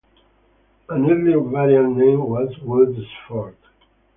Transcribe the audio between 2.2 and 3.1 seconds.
was Woods